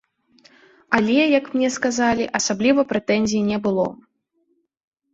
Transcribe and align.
Але, 0.99 1.17
як 1.39 1.45
мне 1.59 1.69
сказалі, 1.77 2.29
асабліва 2.41 2.81
прэтэнзій 2.95 3.47
не 3.55 3.63
было. 3.71 3.89